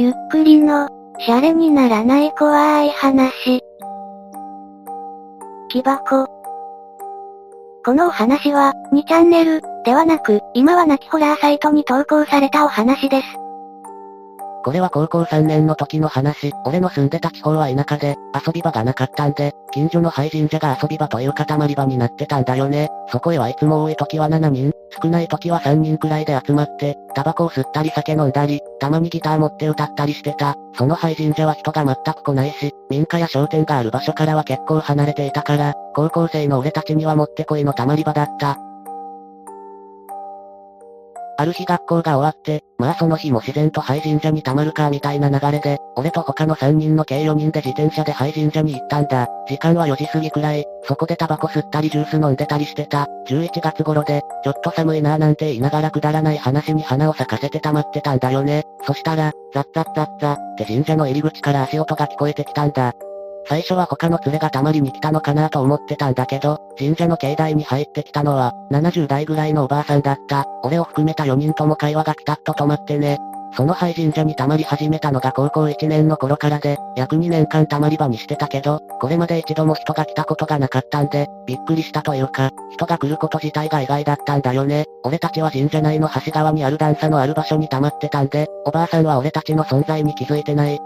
[0.00, 0.88] ゆっくりの、
[1.18, 3.60] シャレにならない怖い話。
[5.70, 6.28] 木箱。
[7.84, 13.37] このお話は、2チャンネル、ではなく、今は亡きホラーサイトに投稿されたお話です。
[14.64, 22.88] これは高校3年の時の話、俺の住んでた地方は田舎で、遊び場がなかったんで、近所の廃神社が遊び場という塊場になってたんだよね。
[23.10, 30.54] そこへはいつも多い時は7人、少ない時は3人くらいで集まって、タバコを吸ったり酒飲んだり、たまにギター持って歌ったりしてた。
[30.76, 38.58] その廃神社は人が全く来ないし、民家や商店がある場所からは結構離れていたから、高校生の俺たちにはもってこいのたまり場だった。
[41.40, 49.28] ある日学校が終わって、まあその日も自然と廃神社に溜まるかみたいな流れで、俺と他の3人の計4人で自転車で廃神社に行ったんだ。
[49.48, 53.06] 時間は4時過ぎくらい、そこでタバコ吸ったりジュース飲んでたりしてた。
[53.28, 58.64] 11月頃で、ちょっと寒いなーなんて言いながらくだらない話に花を咲かせて溜まってたんだよね。
[58.84, 62.94] そしたら、ザッザッザッザって神社の入り口から足音が聞こえてきたんだ。
[63.48, 70.44] 最初は他の連れがたまりに来たのかなと思ってたんだけど、神社の境内に入ってきたのは、70代ぐらいのおばあさんだった。
[70.62, 73.18] 俺を含めた4人とも会話がピタッと止まってね。
[73.56, 84.84] その廃神社に溜まり始めたのが高校1年の頃からで、約2年間溜まり場にしてたけど、これまで一度も人が来たことがなかったんで、びっくりしたというか、人が来ること自体が意外だったんだよね。
[85.04, 90.78] 俺たちは神社内の橋側にある段差のある場所に溜まってたんで、おばあさんは俺たちの存在に気づいてない。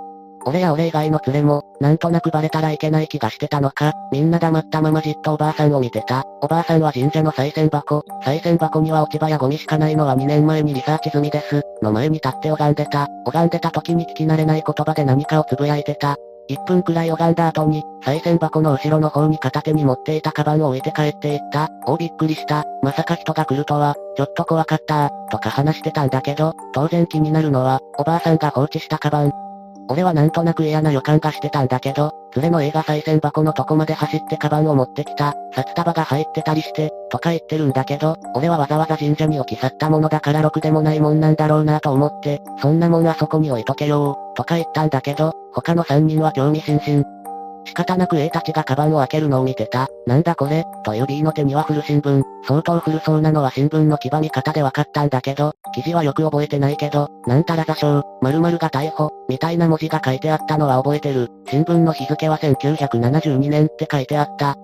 [0.45, 6.25] 俺や俺以外の連れも、なんとなくバレたらいけない気がしてたのか、みんな黙ったままじっとおばあさんを見てた。
[6.41, 11.63] おばあさんは神社の賽銭箱、賽銭箱には落ち葉やゴミしかないのは2年前にリサーチ済みです。
[11.83, 13.09] の前に立って拝んでた。
[13.25, 16.17] 拝んでた時に聞き慣れない言葉で何かをつぶやいてた。
[16.51, 21.69] 1分くらい拝んだ後に、賽銭箱の後ろの方に片手に持っていたカバンを置いて帰っていった。
[21.87, 22.65] おびっくりした。
[22.83, 29.33] まさか人が来るとは、ちょっと怖かった、とか話してたんだけど、当然気になるのは、おばあさんが放置したカバン、
[29.89, 47.05] 俺はなんとなく嫌な予感がしてたんだけど、連れの映画再銭箱のとこまで走ってカバンを持ってきた、札束が入ってたりして、とか言ってるんだけど、俺はわざわざ神社に置き去ったものだからろくでもないもんなんだろうなと思って、そんなもんあそこに置いとけよとか言ったんだけど、他の3人は興味津々、
[47.65, 49.89] 仕方なく A たちがカバンを開けるのを見てた。
[50.07, 50.65] なんだこれ？
[50.85, 52.23] という B の手には古新聞。
[52.47, 61.29] 相当古そうなのは新聞の黄ばみ方で分かったんだけど、記事はよく覚えてないけど、なんたら座礁、〇〇が逮捕、みたいな文字が書いてあったのは覚えてる。
[61.49, 64.57] 新聞の日付は1972年って書いてあった。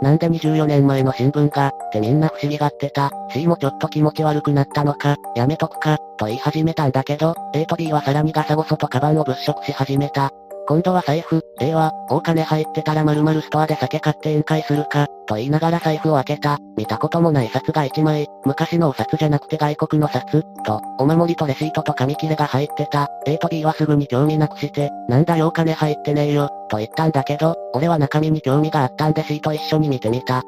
[0.00, 3.10] なんで24年前の新聞が、ってみんな不思議がってた。
[3.32, 10.30] C もちょっと気持ち悪くなったのか、やめとくか、と言い始めたんだけど、A と B はさらにガサゴソとカバンを物色し始めた。
[10.68, 16.58] 今度は財布、A は、お金入ってたら〇〇ストアで酒買って宴会するか、と言いながら財布を開けた。
[16.76, 23.08] 見たこともない札が1枚、昔のお札じゃなくて外国の札、と、お守りとレシートと紙切れが入ってた。
[23.26, 30.42] A と B はすぐに興味なくして、なんだよお金入ってねえよ、と言ったんだけど、俺は中身に興味があったんでシート一緒に見てみた。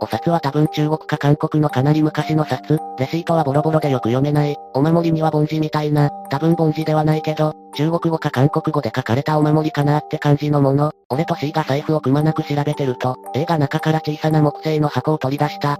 [0.00, 10.92] お札は多分中国か韓国のかなり昔の札、レシートはボロボロでよく読めない、お守りには凡字みたいな、多分凡字ではないけど、中国語か韓国語で書かれたお守りかなって感じのもの。
[11.10, 15.78] 俺と C が財布をくまなく調べてると、A が中から小さな木製の箱を取り出した。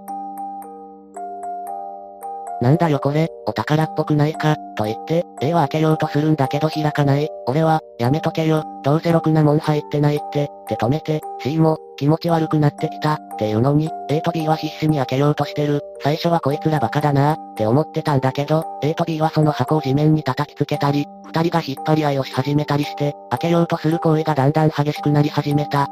[2.64, 7.28] なんだよこれ、お宝っぽくないか、と言って、A は開けようとするんだけど開かない。
[7.47, 15.82] 俺は、やめとけよ、どうせろくなもん入ってないって、って止めて、C も、気持ち悪くなってきた、っていうのに、A と B は必死に開けようとしてる。
[16.03, 25.86] 最初はこいつらバカだなって思ってたんだけど、A と B はその箱を地面に叩きつけたり、二人が引っ張り合いをし始めたりして、開けようとする行為がだんだん激しくなり始めた。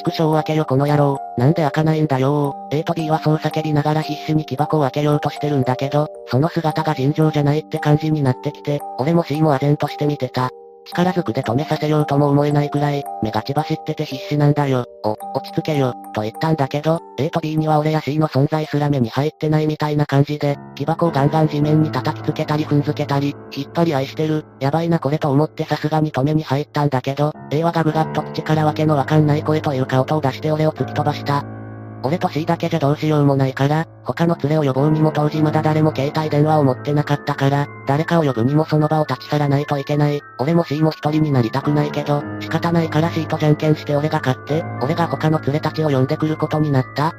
[0.00, 1.18] 畜生を開けよこの野郎。
[1.36, 10.50] なんで開かないんだよ A と B はそう叫びながら必死に木箱を開けようとしてるんだけど、その姿が尋常じゃないって感じになってきて、俺も C も唖然として見てた。
[10.86, 14.84] 力ずくで止めさせようとも思えないくらい、目が血走ってて必死なんだよ。
[15.04, 24.44] お、落ち着けよ、と言ったんだけど、A と B には俺や C の存在すら目に入ってないみたいな感じで、木箱をガンガン地面に叩きつけたり踏んづけたり、引っ張り合いしてる。
[24.60, 31.59] やばいなこれと思ってさすがに止めに入ったんだけど、A はガブガッと口からわけのわかんない声というか音を出して俺を突き飛ばした。
[32.02, 40.20] 俺と C だけじゃどうしようもないから、他の連れを呼ぼうにも当時まだ誰も携帯電話を持ってなかったから、誰かを呼ぶにもその場を立ち去らないといけない。
[40.38, 47.14] 俺も C も一人になりたくないけど、仕方ないから C とじゃんけんして俺が勝って、俺が他の連れたちを呼んでくることになった。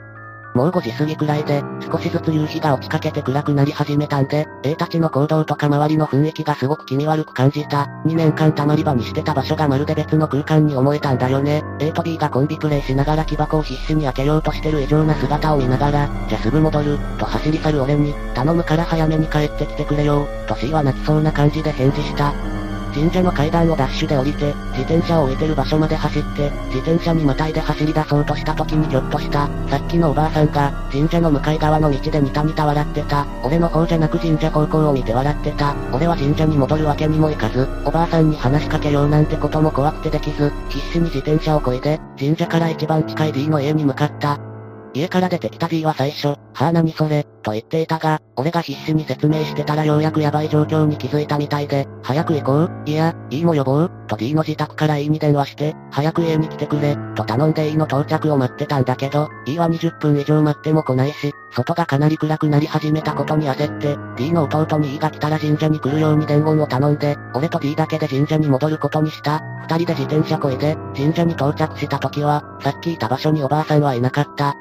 [0.54, 7.90] もう5時過ぎくらいで、少しずつ夕日が落ちかけて暗くなり始めたんで、A たちの行動とか周りの雰囲気がすごく気味悪く感じた。
[8.06, 11.64] 2年間たまり場にしてた場所がまるで別の空間に思えたんだよね。
[11.80, 22.51] A と B がコンビプレイしながら木箱を必死に開けようとしてる異常な姿を見ながら、じゃすぐ戻る、と走り去る俺に、頼むから早めに帰ってきてくれよ、と C は泣きそうな感じで返事した。
[22.94, 33.26] 神社の階段をダッシュで降りて、自転車を置いてる場所まで走って、自転車にまたいで走り出そうとした時にひょっとした、さっきのおばあさんが、神社の向かい側の道でニタニタ笑ってた。
[33.44, 35.76] 俺の方じゃなく神社方向を見て笑ってた。
[35.94, 44.51] 俺は神社に戻るわけにもいかず、おばあさんに話しかけようなんてことも怖くてできず、必死に自転車をこいで、神社から一番近い D の家に向かった。
[44.94, 69.42] 家から出てきた D は最初、はぁ何それ、と言っていたが、俺が必死に説明してたらようやくやばい状況に気づいたみたいで、早く行こう、いや、いいも呼ぼう、と D の自宅から E に電話して、早く家に来てくれ、と頼んで E の到着を待ってたんだけど、E は20分以上待っても来ないし、外がかなり暗くなり始めたことに焦って、D の弟に E が来たら神社に来るように伝言を頼んで、俺と D だけで神社に戻ることにした。
[69.64, 74.56] 二人で自転車こいで、神社に到着した時は、さっきいた場所におばあさんはいなかった。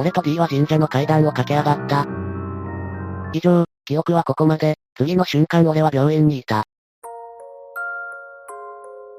[0.00, 2.06] 俺と D は神社の階段を駆け上がった。
[3.34, 6.64] 以上、記憶はここまで、次の瞬間俺は病院にいた。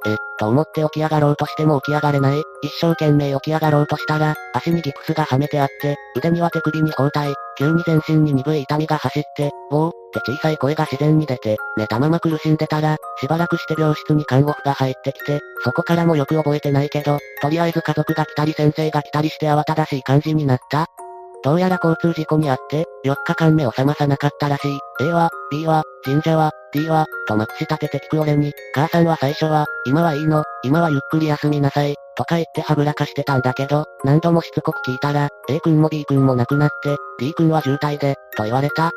[0.08, 2.40] え、と思って起き上がろうとしても起き上がれない。
[2.64, 20.88] 一生懸命起き上がろうとしたら、足にギプスがはめてあって、腕には手首に包帯、急に全身に鈍い痛みが走って、ぼーって小さい声が自然に出て、寝たまま苦しんでたら、しばらくして病室に看護婦が入ってきて、そこからもよく覚えてないけど、とりあえず家族が来たり先生が来たりして慌ただしい感じになった。
[21.44, 24.80] どうやら交通事故にあって、4日間目を覚まさなかったらしい。
[25.02, 38.92] A は、B は、神社は、D は、とまくし立てて聞く俺に、母さんは最初は、今はいいの、今はゆっくり休みなさい、とか言ってはぐらかしてたんだけど、何度もしつこく聞いたら、A 君も B 君も亡くなって、D 君は渋滞で、と言われた。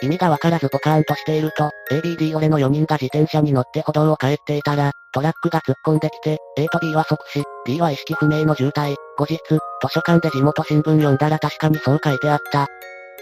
[0.00, 8.96] 意味がわからずポカーンとしていると、ABD 俺の4人が自転車に乗って歩道を帰っていたら、トラックが突っ込んできて、A と B は即死、D は意識不明の重体。
[9.16, 9.58] 後日、図
[9.88, 12.68] 書館で地元新聞読んだら確かにそう書いてあった。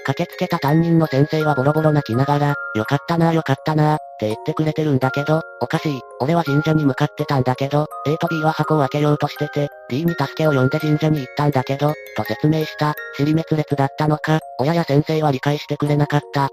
[0.06, 6.00] 駆けつけた担任の先生はボロボロ泣きながら、よかったなよかったなって言ってくれてるんだけど、おかしい。
[6.20, 12.94] 俺は神社に向かってたんだけど、A と B は箱を開けようとしてて、D に助けを呼んで神社に行ったんだけど、と説明した。
[13.16, 16.50] 尻滅裂だったのか、親や先生は理解してくれなかった。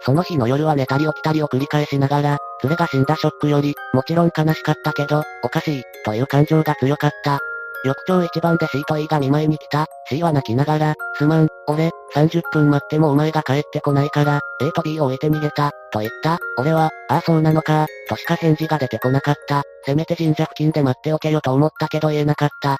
[0.00, 7.38] その日の夜は寝たり起きたりを繰り返しながら、連れが死んだショックより、もちろん悲しかったけど、おかしい、という感情が強かった。
[7.84, 9.86] 翌朝一番で C と E が見舞いに来た。
[10.08, 16.38] C は泣きながら、すまん、俺、30分待ってもお前が帰ってこないから、A と B を置いて逃げた、と言った。
[16.58, 19.62] 俺は、ああそうなのか、としか返事が出てこなかった。
[19.86, 22.76] せめて神社付近で待っておけよと思ったけど言えなかった。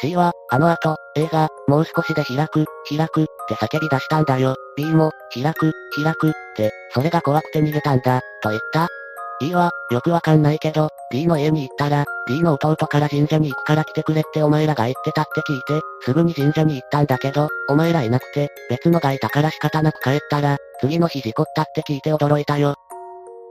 [0.00, 4.56] C は、あの後、A が、もう少しで開く、開く、って叫び出したんだよ。
[4.76, 8.88] B も、開く、開く、って、それが怖くて逃げたんだ、と言った。
[9.42, 22.74] E は、よくわかんないけど、D の家に行ったら、D の弟から神社に行くから来てくれってお前らが言ってたって聞いて、すぐに神社に行ったんだけど、お前らいなくて、別のがいたから仕方なく帰ったら、次の日事故ったって聞いて驚いたよ。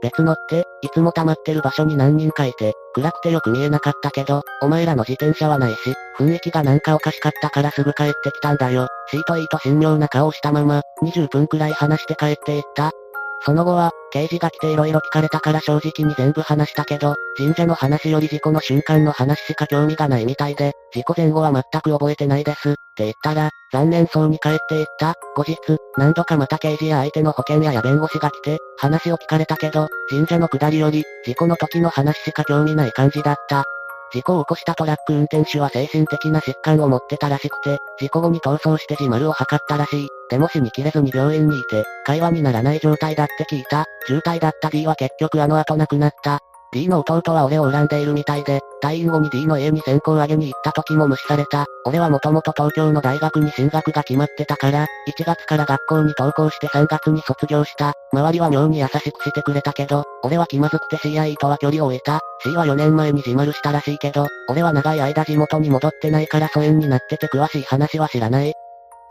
[0.02, 8.88] 別のって、いつも溜まってる場所に何人かいて、暗くてよく見えなかったけど、お前らの自転車はないし、雰囲気がなんかおかしかったからすぐ帰ってきたんだよ。
[9.10, 12.92] シートイーと神妙な顔をしたまま、20分くらい話して帰っていった。
[13.42, 25.14] その後は、刑事が来て色々聞かれたから正直に全部話したけど、神社の話より事故の瞬間の話しか興味がないみたいで、事故前後は全く覚えてないです、って言ったら、残念そうに帰っていった。
[25.34, 25.56] 後日、
[25.96, 33.64] 何度かまた刑事や相手の保険屋や弁護士が来て、話を聞かれたけど、神社の下りより、事故の時の話しか興味ない感じだった。
[34.12, 40.08] 事故を起こしたトラック運転手は精神的な疾患を持ってたらしくて、事故後に逃走して自丸を図ったらしい。
[40.30, 43.86] でも死にきれずに病院にいて、会話にならない状態だって聞いた。
[44.06, 46.40] 渋滞だった D は結局あの後亡くなった。
[46.72, 51.66] D の弟は俺を恨んでいるみたいで、退院後に D の家に先行上げに行った時も無視された。
[51.84, 57.94] 俺はもともと東京の大学に進学が決まってたから、1月から学校に登校して3月に卒業した。
[58.12, 62.20] 周りは妙に優しくしてくれたけど、俺は気まずくて CIA とは距離を置いた。
[62.44, 68.52] C は4年前に自丸したらしいけど、俺は長い間地元に戻ってないから疎遠になってて詳しい話は知らない。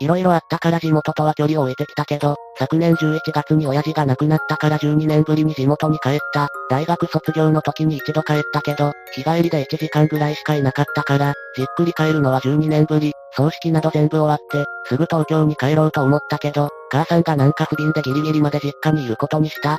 [0.00, 6.48] 色々あったから地元とは距離を置いてきたけど、昨年11月に親父が亡くなったから12年ぶりに地元に帰った。
[6.70, 13.12] 大学卒業の時に一度帰ったけど、日帰りで1時間ぐらいしかいなかったから、じっくり帰るのは12年ぶり。
[13.32, 19.78] 葬式など全部終わって、すぐ東京に帰ろうと思ったけど、母さんがなんか不憫でギリギリまで実家にいることにした。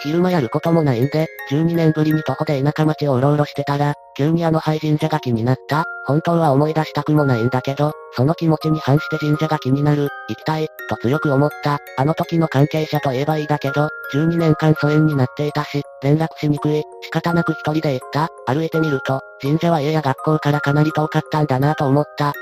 [0.00, 5.84] 昼間やることもないんで、12年ぶりに徒歩で田舎町をうろうろしてたら、急にあの廃神社が気になった。
[6.06, 11.78] 本当は思い出したくもないんだけど、その気持ちに反して神社が気になる、行きたい、と強く思った。
[11.96, 18.28] あの時の関係者と言えばいいだけど、12年間疎遠になっていたし、連絡しにくい、仕方なく一人で行った。
[18.46, 22.32] 歩いてみると、神社は家や学校からかなり遠かったんだなと思った。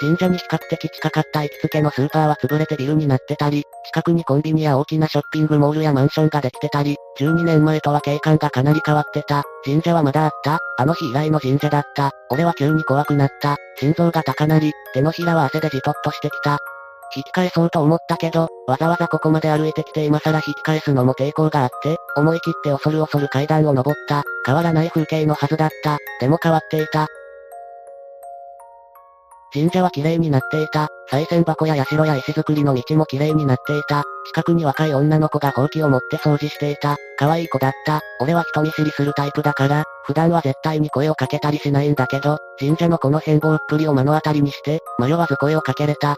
[0.00, 9.44] 神社に比較的近かった行きつけのスーパーは潰れてビルになってたり、近くにコンビニや大きなショッピングモールやマンションができてたり、12年前とは景観がかなり変わってた。
[9.64, 12.10] 神社はまだあったあの日以来の神社だった。
[12.30, 13.56] 俺は急に怖くなった。
[13.78, 16.58] 心臓が高鳴り、手のひらは汗でじとっとしてきた。
[17.16, 24.24] 引き返そうと思ったけど、わざわざここまで歩いてきて今更引き返すのも抵抗があって、思い切って恐る恐る階段を登った。
[24.44, 25.98] 変わらない風景のはずだった。
[26.20, 27.08] でも変わっていた。
[29.54, 30.88] 神社は綺麗になっていた。
[31.08, 34.02] 賽銭箱や社や石造りの道も綺麗になっていた。
[34.26, 36.96] 近くに若い女の子がほうきを持って掃除していた。
[37.16, 38.00] 可愛い子だった。
[38.20, 46.16] 俺は人見知りするタイプだから、普段は絶対に声をかけたりしないんだけど、神社のこの変貌っぷりを目の当たりにして、迷わず声をかけれた。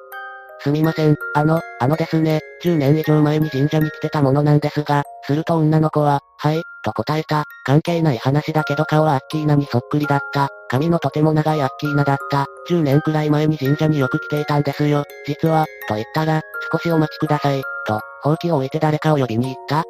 [0.61, 7.45] すみません、あの、あのですね、10年以上前に神社に来てたものなんですが、すると女の子は、はい、と答えた。
[7.65, 10.49] 関係ない話だけど顔はアッキーナにそっくりだった。
[10.69, 12.47] 髪のとても長いアッキーナだった。
[12.71, 15.03] 10年くらい前に神社によく来ていたんですよ。
[15.27, 19.83] 実は、と言ったら、少しお待ちください、と、ほうきを置いて誰かを呼びに行った。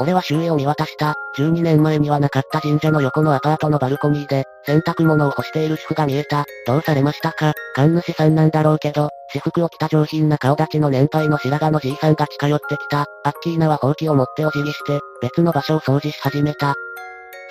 [0.00, 1.14] 俺は周囲を見渡した。
[1.36, 6.46] 12年前にはなかった神社の横のアパートのバルコニーで、洗濯物を干している主婦が見えた。
[6.66, 7.52] どうされましたか？
[7.74, 13.06] 神主さんなんだろうけど、私服を着た上品な顔立ちの年配の白髪のじいさんが近寄ってきた。
[13.24, 16.74] アッキーナはほうきを持ってお辞儀して、別の場所を掃除し始めた。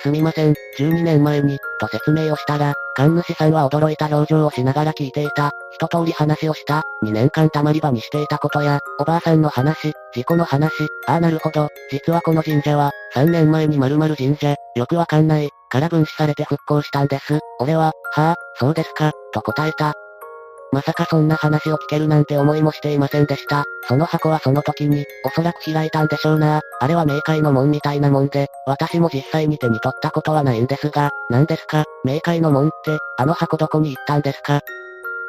[0.00, 5.50] すみません、12年前に、と説明をしたら、神主さんは驚いた表情をしながら聞いていた。
[5.72, 6.82] 一通り話をした。
[7.04, 10.72] 2年間たまり場にしていたことや、おばあさんの話、事故の話、
[11.08, 17.40] ああなるほど、実はこの神社は、3年前に〇〇神社、よくわかんない、から分子されて復興したんです。
[17.58, 19.94] 俺は、はあ、そうですか、と答えた。
[20.72, 23.64] まさかそんな話を聞けるなんて思いもしていませんでした。
[23.86, 26.62] その箱はその時に、おそらく開いたんでしょうな。
[26.80, 34.60] あれは冥界の門みたいなもんで、私も実際に手に取ったことはないんですが、何ですか、冥界の門って、あの箱どこに行ったんですか？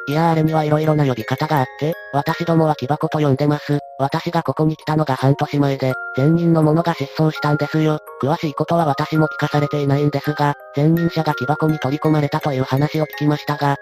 [0.06, 3.78] いやあれには色々な呼び方があって、私どもは木箱と呼んでます。
[3.98, 8.00] 私がここに来たのが半年前で、前任の者が失踪したんですよ。
[8.22, 13.76] 詳しいことは私も聞かされていないんですが、前任者が木箱に取り込まれたという話を聞きましたが、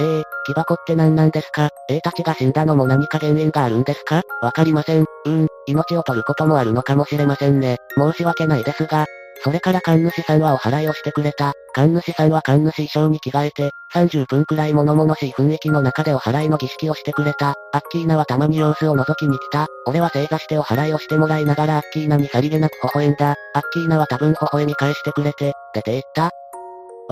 [0.00, 4.22] ええー、木箱って何なんですか ?A たちが死んだのも何か原因があるんですか？
[4.40, 5.04] わかりません。
[5.26, 7.76] うん、命を取ることもあるのかもしれませんね。
[7.96, 9.06] 申し訳ないですが。
[9.44, 11.52] それから神主さんはお払いをしてくれた。
[11.74, 17.54] 神主さんは神主衣装に着替えて、30分くらい物々しい雰囲気の中でお払いの儀式をしてくれた。
[17.72, 19.66] アッキーナはたまに様子を覗きに来た。
[19.86, 23.34] 俺は正座してお払いをしてもらいながらアッキーナにさりげなく微笑んだ。
[23.54, 26.30] アッキーナは多分微笑み返してくれて、出て行った。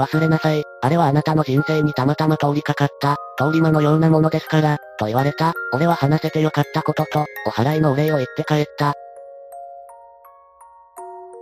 [0.01, 0.63] 忘れなさい。
[0.83, 5.53] あれはあなたの人生にたまたま通りかかった、通り魔のようなものですから、と言われた。
[5.73, 8.95] 俺は話せてよかったことと、お払いのお礼を言って帰った。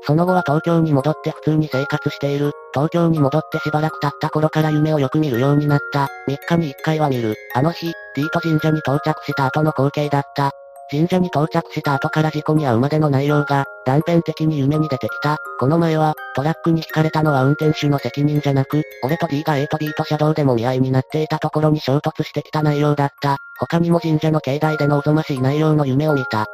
[0.02, 2.52] その後は東京に戻って普通に生活している。
[2.72, 6.08] 東京に戻ってしばらく経った頃から夢をよく見るようになった。
[6.28, 7.34] 3日に1回は見る。
[7.54, 10.52] あの日、ディート神社に到着した後の光景だった。
[10.90, 15.38] 神社に到着した後から事故に遭うまでの内容が、断片的に夢に出てきた。
[15.58, 23.38] この前は、トラックに引かれたのは運転手の責任じゃなく、俺と D が A と B と車道でも見合いになっていたところに衝突してきた内容だった。
[23.58, 26.44] 他にも神社の境内でのおぞましい内容の夢を見た。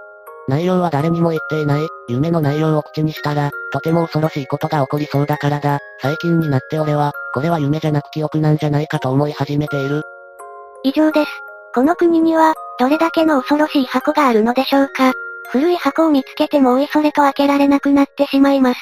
[0.46, 5.80] 内容は誰にも言っていない、夢の内容を口にしたら、とても恐ろしいことが起こりそうだからだ。
[6.02, 10.02] 最近になって俺は、これは夢じゃなく記憶なんじゃないかと思い始めている。
[10.84, 11.30] 以上です。
[11.74, 15.12] この国には、どれだけの恐ろしい箱があるのでしょうか。
[15.50, 18.80] 古い箱を見つけてもおいそれと開けられなくなってしまいます。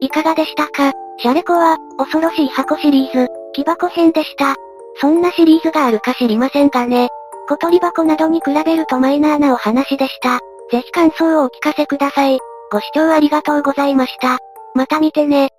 [0.00, 0.92] いかがでしたか？
[1.18, 4.54] シャレコは、恐ろしい箱シリーズ、木箱編でした。
[5.00, 7.08] そんなシリーズがあるか知りませんがね。
[7.48, 10.38] 小鳥箱などに比べるとマイナーなお話でした。
[10.70, 12.38] ぜひ感想をお聞かせください。
[12.70, 14.38] ご視聴ありがとうございました。
[14.74, 15.50] また見てね。